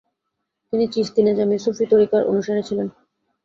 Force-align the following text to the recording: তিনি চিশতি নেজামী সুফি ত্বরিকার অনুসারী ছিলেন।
তিনি 0.73 0.85
চিশতি 0.93 1.19
নেজামী 1.23 1.57
সুফি 1.59 1.85
ত্বরিকার 1.89 2.21
অনুসারী 2.31 2.61
ছিলেন। 2.67 2.87